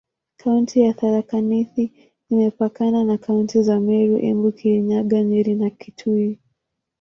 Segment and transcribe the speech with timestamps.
[0.37, 6.29] Kaunti ya Tharaka Nithi imepakana na kaunti za Meru, Embu, Kirinyaga, Nyeri na Kitui.